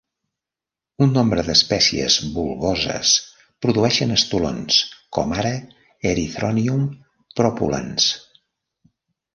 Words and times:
Un 1.05 1.11
nombre 1.17 1.43
d'espècies 1.49 2.15
bulboses 2.37 3.13
produeixen 3.67 4.17
estolons, 4.17 4.81
com 5.19 5.37
ara 5.43 5.55
"erythronium 6.15 6.91
propullans". 7.43 8.13